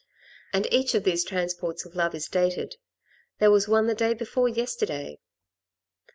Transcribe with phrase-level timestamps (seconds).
[0.51, 2.77] And each of these transports of love is dated.
[3.37, 5.19] There was one the day before yesterday."